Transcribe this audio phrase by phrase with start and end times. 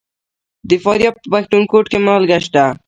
[0.69, 2.63] د فاریاب په پښتون کوټ کې مالګه شته.